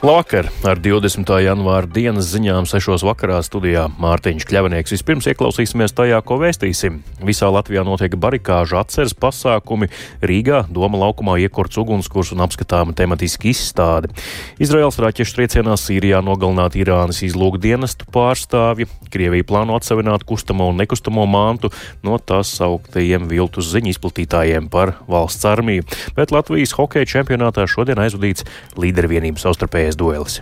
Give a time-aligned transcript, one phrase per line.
[0.00, 0.46] Labvakar!
[0.64, 1.28] Ar 20.
[1.44, 3.02] janvāra dienas ziņām 6.
[3.04, 4.94] vakarā studijā Mārtiņš Kļavinieks.
[4.94, 7.02] Vispirms ieklausīsimies tajā, ko vēstīsim.
[7.20, 9.90] Visā Latvijā notiek barikāžu atceres pasākumi,
[10.24, 14.08] Rīgā Doma laukumā iekurts ugunskurs un apskatāma tematiski izstāde.
[14.56, 21.74] Izraels raķešu triecienā Sīrijā nogalināt Irānas izlūkdienestu pārstāvji, Krievija plāno atsevināt kustamo un nekustamo mantu
[22.06, 25.84] no tās sauktajiem viltus ziņu izplatītājiem par valsts armiju,
[26.16, 28.48] bet Latvijas hokeja čempionātā šodien aizvadīts
[28.80, 30.40] līdervienības savstarpējais pēdējais duelis.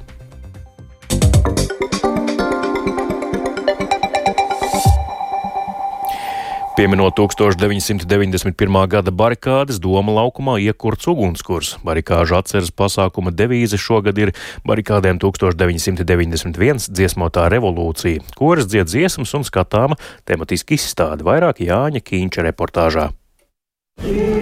[6.78, 8.86] Pieminot 1991.
[8.86, 11.72] gada barikādes, Doma laukumā iekurts ugunskurs.
[11.82, 14.30] Barikāžu atceres pasākuma devīze šogad ir
[14.62, 23.10] barikādēm 1991 dziesmotā revolūcija, kuras dzied dziesmas un skatāma tematiski izstāde vairāk Jāņa Kīņča reportāžā.
[24.06, 24.38] Ir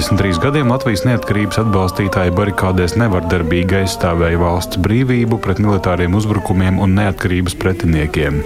[0.00, 7.58] 73 gadiem Latvijas neatkarības atbalstītāji barikādēs nevardarbīgi aizstāvēja valsts brīvību pret militāriem uzbrukumiem un neatkarības
[7.60, 8.38] pretiniekiem.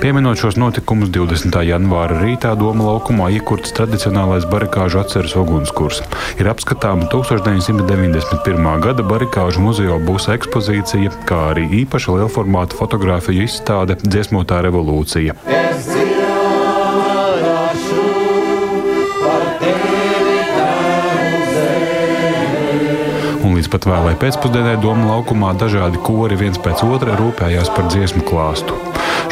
[0.00, 1.60] Pieminot šos notikumus 20.
[1.68, 6.00] janvāra rītā Doma laukumā iekurts tradicionālais barikāžu atceres ugunskurs.
[6.40, 8.72] Ir apskatāma 1991.
[8.88, 15.36] gada barikāžu muzeja būsa ekspozīcija, kā arī īpaša lielformāta fotografiju izstāde Dziesmotā revolūcija.
[15.52, 16.23] Es dzīvoju!
[23.74, 28.76] Pat vēlai pēcpusdienai Doma laukumā dažādi kori viens pēc otra rūpējās par dziesmu klāstu.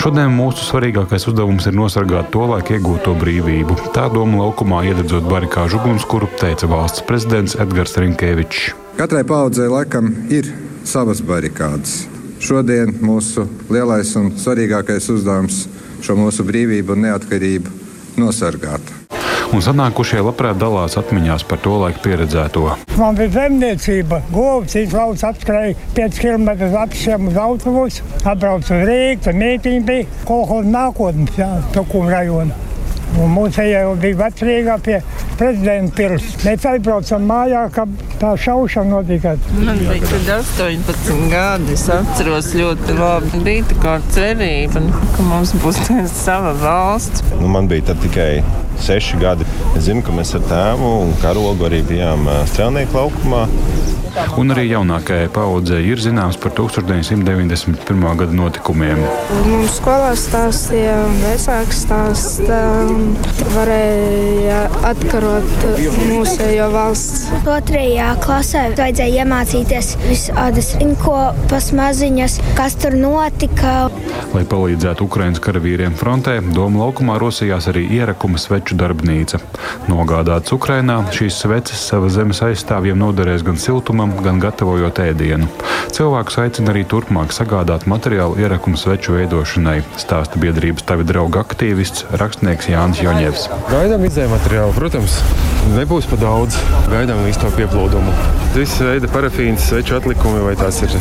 [0.03, 3.77] Šodien mūsu svarīgākais uzdevums ir nosargāt to laiku iegūto brīvību.
[3.95, 8.73] Tā Doma laukumā iededzot barikāžu ugunskura, teica valsts prezidents Edgars Rinkevičs.
[8.99, 10.51] Katrai paudzei laikam ir
[10.89, 12.09] savas barikādas.
[12.43, 15.69] Šodien mūsu lielais un svarīgākais uzdevums
[16.03, 17.79] šo mūsu brīvību un neatkarību
[18.19, 19.02] nosargāt
[19.53, 22.65] un sanākušie labprāt dalās atmiņās par to laiku pieredzēto.
[23.01, 29.39] Man bija zemniecība, govs, izlauts apskrēja 5 km apšiem uz autobusu, atbrauc uz Rīgu, tur
[29.39, 32.72] mītīņi bija kolhoza nākotnes, jā, Tukuma rajona.
[33.21, 34.99] Un mums jau bija vecrīgā pie
[35.37, 36.25] prezidenta pils.
[36.47, 37.85] Mēs aizbraucam mājā, ka
[38.21, 39.35] tā šaušana notika.
[39.59, 41.77] Man bija tad 18 gadi.
[41.77, 43.43] Es atceros ļoti labi.
[43.45, 44.85] Bija tā kā cerība,
[45.17, 45.83] ka mums būs
[46.25, 47.25] sava valsts.
[47.41, 48.31] Nu, man bija tikai
[48.83, 49.47] seši gadi.
[49.77, 53.45] Es zinu, ka mēs ar tēvu un karogu arī bijām strēlnieku laukumā.
[54.37, 58.03] Un arī jaunākajai paudzei ir zināms par 1991.
[58.21, 59.01] gada notikumiem.
[59.47, 62.59] Mums skolā stāstīja, vecāks stāstīja,
[63.55, 64.59] varēja
[64.91, 65.65] atkarot
[66.11, 67.31] mūsējo valsts.
[67.43, 73.89] Otrajā klasē vajadzēja iemācīties visādas inkopas maziņas, kas tur notika.
[74.33, 79.41] Lai palīdzētu Ukraiņas karavīriem frontē, Doma laukumā rosījās arī ierakuma sveču darbnīca.
[79.89, 85.47] Nogādāts Ukrainā, šīs sveces sava zemes aizstāvjiem noderēs gan siltuma gatavojumam, gan gatavojot ēdienu.
[85.93, 92.71] Cilvēkus aicina arī turpmāk sagādāt materiālu ierakumu sveču veidošanai, stāsta biedrības tavi draugi aktīvists, rakstnieks
[92.73, 93.49] Jānis Joņevs.
[93.71, 95.19] Gaidām izējuma materiālu, protams,
[95.77, 96.57] nebūs pa daudz.
[96.91, 98.15] Gaidām visu to pieplūdumu.
[98.57, 100.93] Visi veidi parafīnas, sveču atlikumi, vai tās ir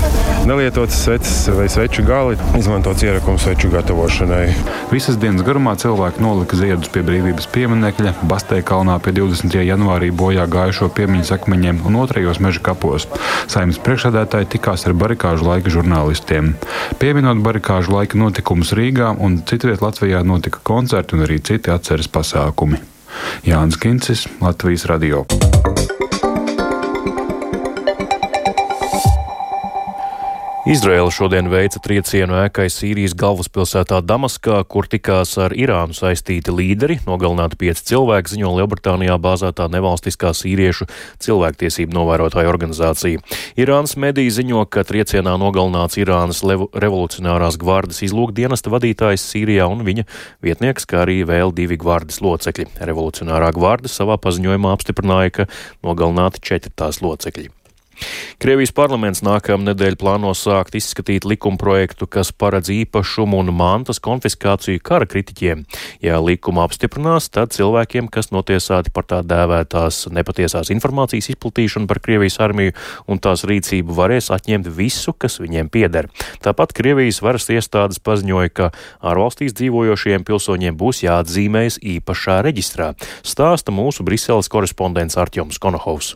[0.48, 4.46] nelietotas sveces vai sveču gali, izmantots ierakums sveču gatavošanai.
[4.92, 9.58] Visas dienas garumā cilvēki nolika ziedus pie brīvības pieminekļa, Bastē kalnā pie 20.
[9.68, 12.91] janvārī bojā gājušo piemiņas akmeņiem un otrajos meža kapos.
[13.52, 16.54] Saimnes priekšsēdētāji tikās ar barikāžu laika žurnālistiem.
[17.02, 22.82] Pieminot barikāžu laika notikumus Rīgā un citviet Latvijā notika koncerti un arī citi atceres pasākumi.
[23.48, 25.26] Jānis Kincis, Latvijas Radio.
[30.62, 37.00] Izraela šodien veica triecienu ēkai Sīrijas galvaspilsētā Damaskā, kur tikās ar Irānu saistīti līderi.
[37.08, 40.86] Nogalināti pieci cilvēki, ziņo Lielbritānijā bāzētā nevalstiskā sīriešu
[41.26, 43.24] cilvēktiesību novērotāja organizācija.
[43.58, 50.06] Irānas mediji ziņo, ka triecienā nogalināts Irānas revolucionārās gvardas izlūkdienesta vadītājs Sīrijā un viņa
[50.46, 52.68] vietnieks, kā arī vēl divi gvardas locekļi.
[52.86, 55.50] Revolucionārā gvarda savā paziņojumā apstiprināja, ka
[55.82, 57.50] nogalināti četri tās locekļi.
[58.42, 65.06] Krievijas parlaments nākamā nedēļa plāno sākt izskatīt likumprojektu, kas paredz īpašumu un mantas konfiskāciju kara
[65.06, 65.62] kritiķiem.
[66.02, 72.40] Ja likumu apstiprinās, tad cilvēkiem, kas notiesāti par tā dēvētās nepatiesās informācijas izplatīšanu par Krievijas
[72.42, 72.74] armiju
[73.06, 76.10] un tās rīcību, varēs atņemt visu, kas viņiem pieder.
[76.42, 78.72] Tāpat Krievijas varas iestādes paziņoja, ka
[79.06, 86.16] ārvalstīs dzīvojošiem pilsoņiem būs jāatzīmējas īpašā reģistrā, stāsta mūsu Briseles korespondents Artjoms Konohovs.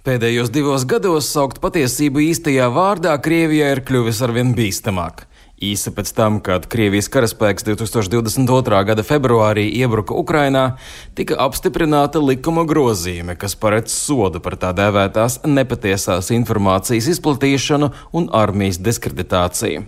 [0.00, 5.26] Pēdējos divos gados saukt patiesību īstajā vārdā Krievijā ir kļuvis arvien bīstamāk.
[5.60, 8.78] Īsi pēc tam, kad Krievijas karaspēks 2022.
[8.88, 10.62] gada februārī iebruka Ukrainā,
[11.12, 18.80] tika apstiprināta likuma grozījumi, kas paredz sodu par tā dēvētās nepatiesās informācijas izplatīšanu un armijas
[18.80, 19.84] diskreditāciju.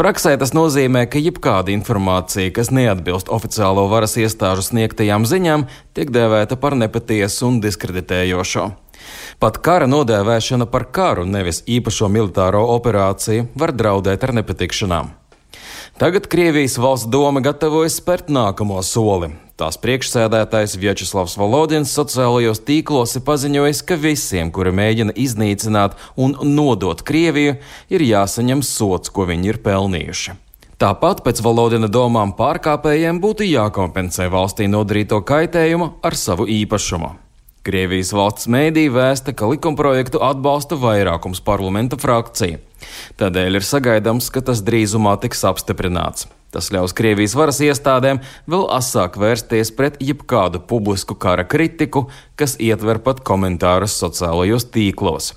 [0.00, 6.56] Praksē tas nozīmē, ka jebkāda informācija, kas neatbilst oficiālo varas iestāžu sniegtajām ziņām, tiek dēvēta
[6.56, 8.83] par nepatiesu un diskreditējošo.
[9.44, 15.10] Pat kara nodēvēšana par karu, nevis īpašo militāro operāciju, var draudēt ar nepatikšanām.
[16.00, 19.34] Tagad Krievijas valsts doma gatavojas spērt nākamo soli.
[19.60, 27.04] Tās priekšsēdētājs Vjačeslavs Volodins sociālajos tīklos ir paziņojis, ka visiem, kuri mēģina iznīcināt un nodot
[27.04, 27.58] Krieviju,
[27.92, 30.38] ir jāsaņem sots, ko viņi ir pelnījuši.
[30.80, 37.12] Tāpat pēc Volodina domām pārkāpējiem būtu jākompensē valstī nodarīto kaitējumu ar savu īpašumu.
[37.64, 42.58] Krievijas valsts mēdī vēsta, ka likumprojektu atbalsta vairākums parlamenta frakcija.
[43.16, 46.26] Tādēļ ir sagaidāms, ka tas drīzumā tiks apstiprināts.
[46.52, 48.20] Tas ļaus Krievijas varas iestādēm
[48.52, 52.04] vēl asāk vērsties pret jebkādu publisku kara kritiku,
[52.36, 55.32] kas ietver pat komentārus sociālajos tīklos.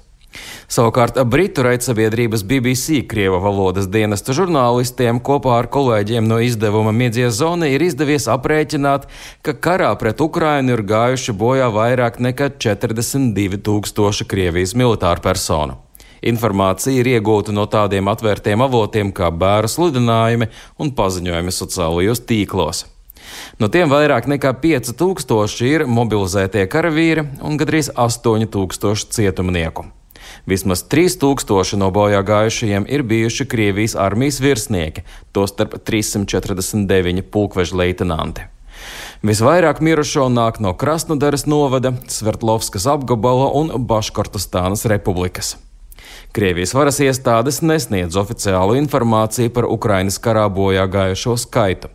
[0.68, 7.70] Savukārt Britu raidsabiedrības BBC Krieva valodas dienesta žurnālistiem kopā ar kolēģiem no izdevuma Miedzies zona
[7.72, 9.08] ir izdevies aprēķināt,
[9.48, 15.80] ka karā pret Ukrainu ir gājuši bojā vairāk nekā 42 tūkstoši Krievijas militāru personu.
[16.28, 20.50] Informācija ir iegūta no tādiem atvērtiem avotiem kā bēru sludinājumi
[20.82, 22.86] un paziņojumi sociālajos tīklos.
[23.60, 29.88] No tiem vairāk nekā 5000 ir mobilizētie karavīri un gandrīz 8000 cietumnieku.
[30.46, 38.48] Vismaz 3000 no bojā gājušajiem ir bijuši Krievijas armijas virsnieki, tostarp 349 pulkveža leitinanti.
[39.26, 45.56] Visvairāk mirušo nāk no Krasnodaras novada, Svertlovskas apgabala un Baškortastānas republikas.
[46.38, 51.90] Krievijas varas iestādes nesniedz oficiālu informāciju par Ukrainas karā bojā gājušo skaitu.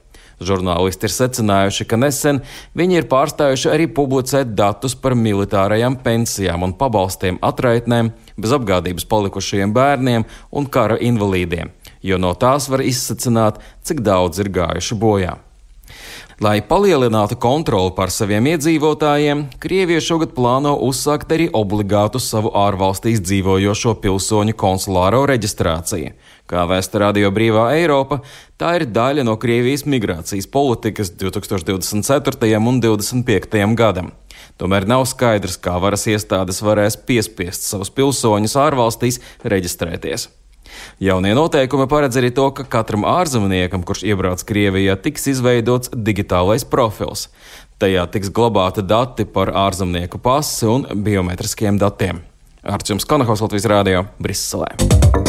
[0.47, 2.41] Žurnālisti ir secinājuši, ka nesen
[2.79, 9.77] viņi ir pārstājuši arī publicēt datus par militārajām pensijām un pabalstiem atraitnēm, bez apgādības palikušajiem
[9.77, 11.73] bērniem un kara invalīdiem,
[12.03, 15.39] jo no tās var izsacināt, cik daudz ir gājuši bojā.
[16.43, 23.93] Lai palielinātu kontroli pār saviem iedzīvotājiem, Krievija šogad plāno uzsākt arī obligātu savu ārvalstīs dzīvojošo
[24.03, 26.11] pilsoņu konsulāro reģistrāciju.
[26.51, 28.19] Kā vēsta Radio Brīvā Eiropa,
[28.59, 32.51] tā ir daļa no Krievijas migrācijas politikas 2024.
[32.59, 33.79] un 2025.
[33.79, 34.11] gadam.
[34.59, 40.33] Tomēr nav skaidrs, kā varas iestādes varēs piespiest savus pilsoņus ārvalstīs reģistrēties.
[41.03, 47.29] Jaunie noteikumi paredz arī to, ka katram ārzemniekam, kurš iebrauc Krievijā, tiks izveidots digitālais profils.
[47.83, 52.23] Tajā tiks glabāti dati par ārzemnieku pasi un biometriskiem datiem.
[52.63, 55.22] Ar jums Kanahaus Latvijas Rādio Briselē.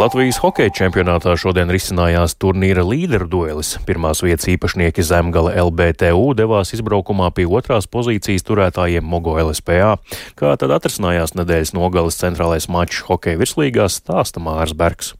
[0.00, 3.74] Latvijas hokeja čempionātā šodien risinājās turnīra līderu duelis.
[3.84, 9.98] Pirmās vietas īpašnieki Zemgala LBTU devās izbraukumā pie otrās pozīcijas turētājiem Mogo LSPA.
[10.40, 15.18] Kā tad atrisinājās nedēļas nogales centrālais mačs hokeja virslīgās stāsta Mārs Bergs.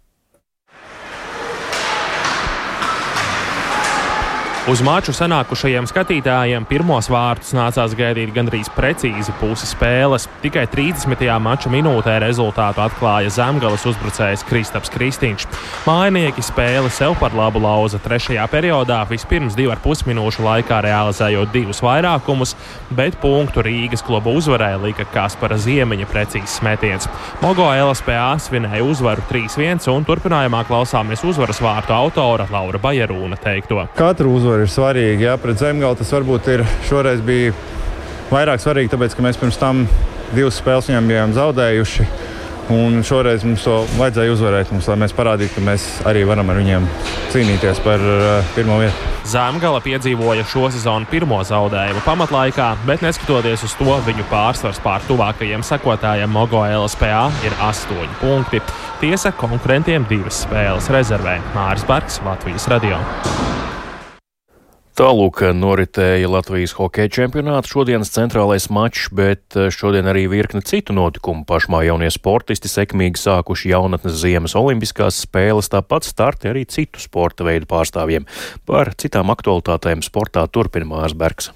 [4.69, 10.27] Uz maču sanākušajiem skatītājiem pirmos vārtus nācās gaidīt gandrīz precīzi pusi spēles.
[10.43, 11.23] Tikai 30.
[11.41, 15.47] mača minūtē rezultātu atklāja zemgales uzbrucējs Kristaps Kristīņš.
[15.89, 22.53] Mājinieki spēli sev par labu lauza trešajā periodā, vispirms 2,5 minūšu laikā realizējot divus vairākumus,
[22.93, 27.09] bet punktu Rīgas kluba uzvarēja lika Kaspara Ziemiņa precīzs metiens.
[27.41, 33.89] Mogo LSPA svinēja uzvaru 3-1 un turpinājumā klausāmies uzvaras vārtu autora Laura Bajerūna teikto.
[33.97, 35.23] Katru uzvaru uzvara ir svarīga.
[35.29, 37.53] Jā, pret Zemgālu tas varbūt ir šoreiz bija
[38.33, 39.85] vairāk svarīgi, tāpēc ka mēs pirms tam
[40.35, 42.07] divas spēles viņam bijām zaudējuši.
[42.71, 46.59] Un šoreiz mums to vajadzēja uzvarēt, mums, lai mēs parādītu, ka mēs arī varam ar
[46.61, 46.85] viņiem
[47.33, 49.09] cīnīties par uh, pirmo vietu.
[49.31, 55.67] Zemgala piedzīvoja šo sezonu pirmo zaudējumu pamatlaikā, bet neskatoties uz to, viņu pārsvars pār tuvākajiem
[55.67, 58.63] sekotājiem Mogo LSPA ir 8 punkti.
[59.03, 63.03] Tiesa konkurentiem divas spēles rezervē Māris Barks, Latvijas radio.
[65.01, 71.47] Tālūk noritēja Latvijas hokeja čempionāta šodienas centrālais mačs, bet eh, šodien arī virkne citu notikumu.
[71.49, 77.71] Pašmā jaunie sportisti sekmīgi sākuši jaunatnes ziemas olimpiskās spēles, tāpat starti arī citu sporta veidu
[77.71, 78.29] pārstāvjiem.
[78.69, 81.49] Par citām aktualitātēm sportā turpina Mārs Bergs.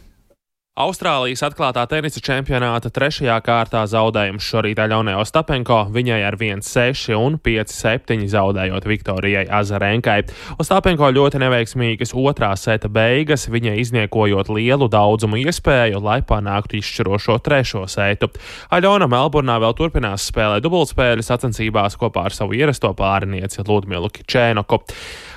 [0.75, 8.25] Austrālijas atklātā tenisa čempionāta trešajā kārtā zaudējums šorīt Aļonē Ostapenko, viņai ar 1-6 un 5-7
[8.33, 10.16] zaudējot Viktorijai Azarenkai.
[10.59, 17.85] Ostapenko ļoti neveiksmīgas otrā seta beigas, viņai izniekojot lielu daudzumu iespēju, lai panāktu izšķirošo trešo
[17.87, 18.33] setu.
[18.75, 24.83] Aļona Melburnā vēl turpinās spēlēt dubultspēļu sacensībās kopā ar savu ierasto pārinieci Ludmilu Kičēnoku.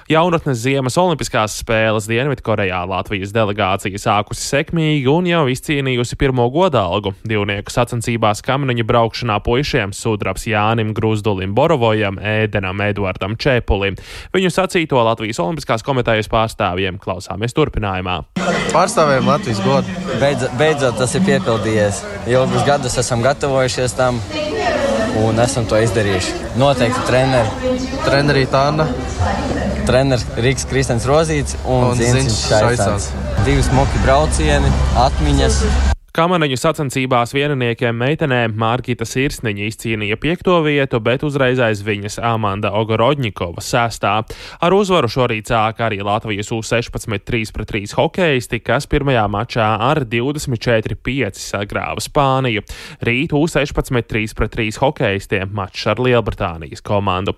[0.07, 7.11] Jaunatnes Ziemas Olimpiskās spēles Dienvidkorejā Latvijas delegācija sākusi sekmīgi un jau izcīnījusi pirmo godalgu.
[7.27, 13.99] Divnieku sacensībās kamniņu braukšanā puišiem sudraps Jānim Gruzdulim Borovojam, Ēdenam Eduardam Čepulim.
[14.31, 18.21] Viņu sacīto Latvijas Olimpiskās komitejas pārstāvjiem klausāmies turpinājumā.
[18.71, 19.99] Pārstāvjiem Latvijas godu.
[20.23, 22.05] Beidz, beidzot tas ir piepildījies.
[22.31, 24.23] Ilgus gadus esam gatavojušies tam
[25.25, 26.35] un esam to izdarījuši.
[26.61, 27.75] Noteikti treneri.
[28.05, 28.87] Trenerī Tāna
[29.87, 33.11] treneris Rīgas Kristens Rozīts un, un Ziņš Šaisāns.
[33.47, 34.73] Divi smuki braucieni,
[35.07, 35.95] atmiņas.
[36.17, 43.61] Kamaniņu sacensībās vienniekiem meitenēm Mārkita Sirsniņa izcīnīja piekto vietu, bet uzreiz aiz viņas Amanda Ogorodņikova
[43.61, 44.15] sestā.
[44.57, 50.01] Ar uzvaru šorīt sāka arī Latvijas U16 3 pret 3 hokeisti, kas pirmajā mačā ar
[50.09, 52.65] 24-5 sagrāva Spāniju.
[53.05, 57.37] Rīt U16 3 pret 3 hokeistiem mačs ar Lielbritānijas komandu.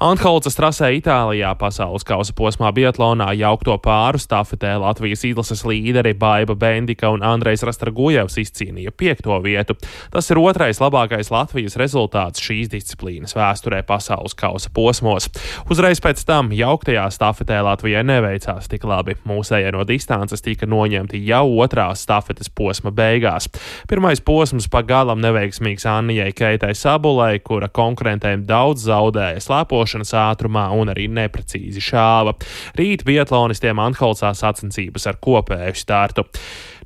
[0.00, 7.10] Anhalcas trasē Itālijā pasaules kausa posmā Biatlonā jaukto pāru stafetē Latvijas izlases līderi Baiba Bendika
[7.12, 9.76] un Andrejs Rastargujevs izcīnīja piekto vietu.
[10.08, 15.28] Tas ir otrais labākais Latvijas rezultāts šīs disciplīnas vēsturē pasaules kausa posmos.
[15.68, 19.18] Uzreiz pēc tam jauktajā stafetē Latvijai neveicās tik labi.
[19.28, 23.50] Mūsējie no distances tika noņemti jau otrās stafetes posma beigās.
[23.84, 30.90] Pirmais posms pagalam neveiksmīgs Annijai Keitai Sabulai, kura konkurentēm daudz zaudēja slēpošanu lidošanas ātrumā un
[30.92, 32.36] arī neprecīzi šāva.
[32.78, 36.24] Rīt biatlonistiem Anholcā sacensības ar kopēju startu.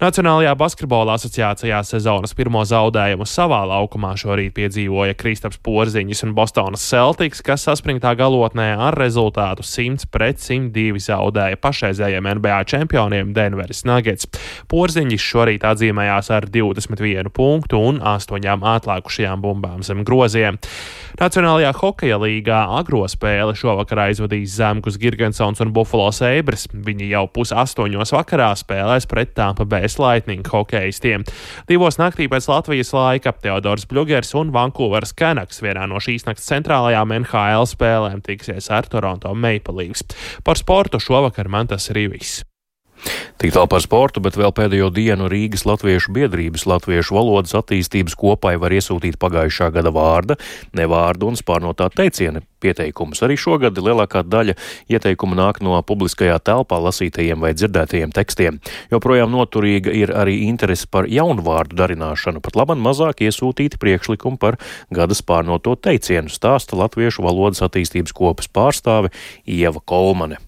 [0.03, 7.43] Nacionālajā basketbola asociācijā sezonas pirmo zaudējumu savā laukumā šorīt piedzīvoja Kristaps Porziņš un Bostonas Celtics,
[7.47, 14.27] kas saspringtā galotnē ar rezultātu 100 pret 102 zaudēja pašreizējiem NBA čempioniem Denveris Nuggets.
[14.73, 20.59] Porziņš šorīt atzīmējās ar 21 punktu un 8 atlikušajām bumbām zem groziem.
[21.21, 26.69] Nacionālajā hokeja līgā agro spēle šovakar aizvadīs Zemgus Girgensons un Buffalo Sabres.
[26.71, 31.27] Viņi jau pus astoņos vakarā spēlēs pret Tampa Bay Lightning hokeistiem.
[31.67, 37.19] Divos naktī pēc Latvijas laika Teodors Bļugers un Vankūveras Canucks vienā no šīs nakts centrālajām
[37.25, 40.07] NHL spēlēm tiksies ar Toronto Maple Leafs.
[40.47, 42.45] Par sportu šovakar man tas arī viss.
[43.41, 48.55] Tik tālu par sportu, bet vēl pēdējo dienu Rīgas Latviešu biedrības latviešu valodas attīstības kopai
[48.63, 50.37] var iesūtīt pagājušā gada vārda,
[50.77, 53.21] nevārdu un spārnotā teiciena pieteikumus.
[53.27, 54.55] Arī šogad lielākā daļa
[54.93, 58.63] ieteikumu nāk no publiskajā telpā lasītajiem vai dzirdētajiem tekstiem.
[58.95, 64.61] Joprojām noturīga ir arī interese par jaunu vārdu darināšanu, pat labam mazāk iesūtīti priekšlikumi par
[64.95, 69.13] gada spārnoto teicienu, stāsta Latviešu valodas attīstības kopas pārstāve
[69.45, 70.41] Ieva Kolmane.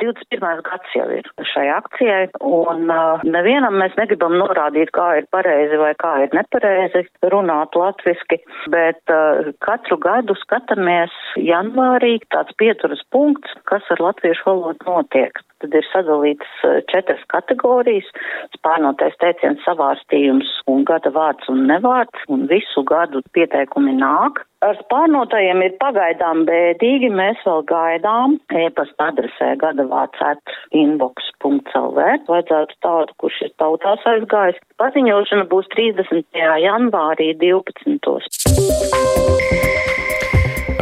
[0.00, 0.62] 21.
[0.66, 5.92] gads jau ir šai akcijai, un uh, nevienam mēs negribam norādīt, kā ir pareizi vai
[6.00, 8.40] kā ir nepareizi runāt latviski,
[8.72, 15.42] bet uh, katru gadu skatāmies janvārī tāds pieturas punkts, kas ar latviešu valodu notiek.
[15.62, 18.08] Tad ir sadalīts uh, četras kategorijas-
[18.56, 24.42] spārnotais teiciens savārstījums un gada vārds un nevārds, un visu gadu pieteikumi nāk.
[24.62, 32.06] Ar spārnotajiem ir pagaidām bēdīgi, mēs vēl gaidām e-pasta adresē gadavāts at inbox.lv.
[32.28, 34.62] Vajadzētu tādu, kurš ir tautās aizgājis.
[34.82, 36.46] Paziņošana būs 30.
[36.66, 38.12] janvārī 12.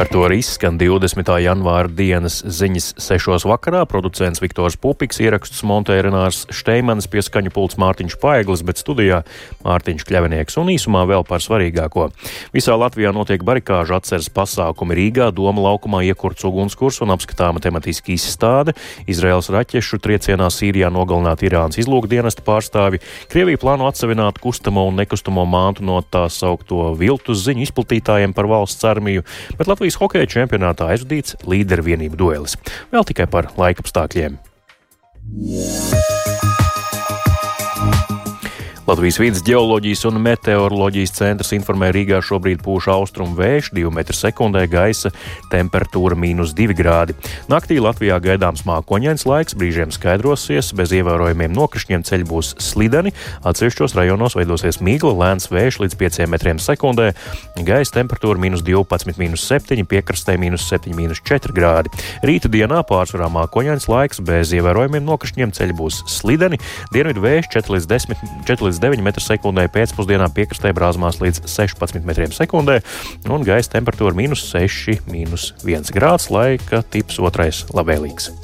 [0.01, 1.27] Ar to arī izskan 20.
[1.43, 3.43] janvāra dienas ziņas 6.
[3.45, 3.83] vakarā.
[3.85, 9.19] Producents Viktors Pupiks ierakstus montē Renārs Šteimanis, pieskaņu pults Mārtiņš Paeglis, bet studijā
[9.61, 12.07] Mārtiņš Kļavinieks un īsumā vēl par svarīgāko.
[12.49, 18.73] Visā Latvijā notiek barikāžu atceres pasākumi Rīgā, Doma laukumā iekurts ugunskurs un apskatāma tematiski izstāde.
[19.05, 23.03] Izraels raķešu triecienā Sīrijā nogalināt Irānas izlūkdienesta pārstāvi.
[23.29, 28.89] Krievija plāno atsevināt kustamo un nekustamo māntu no tā saukto viltus ziņu izplatītājiem par valsts
[28.95, 29.29] armiju,
[29.61, 32.55] bet Latvijas Latvijas hokeja čempionātā aizvadīts līderu vienību duelis.
[32.93, 34.39] Vēl tikai par laikapstākļiem.
[38.91, 45.13] Latvijas vidas geoloģijas un meteoroloģijas centrs informē Rīgā šobrīd pūš austrumu vējš 2 m2, gaisa
[45.47, 47.15] temperatūra- mīnus 2 grādi.
[47.47, 53.13] Naktī Latvijā gaidāms mākoņains laiks, brīžiem skaidrosies, bez ievērojumiem nokrišņiem ceļi būs slideni,
[53.45, 57.13] atsevišķos rajonos veidosies mīgla, lēns vējš līdz 5 m2,
[57.63, 61.87] gaisa temperatūra- mīnus 12, mīnus 7, piekrastē mīnus 7, mīnus 4 grādi.
[62.25, 66.59] Rīta dienā pārsvarā mākoņains laiks, bez ievērojumiem nokrišņiem ceļi būs slideni,
[66.91, 72.81] dienvidu vējš 4 līdz 10 4 līdz 9 m2, pēcpusdienā piekrastē brāzmās līdz 16 m2,
[73.29, 78.40] un gaisa temperatūra- minus 6, minus 1 grāds, laika tips otrais labvēlīgs.